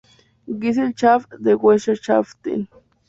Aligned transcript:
Gesellschaft 0.47 1.29
der 1.37 1.59
Wissenschaften". 1.61 2.67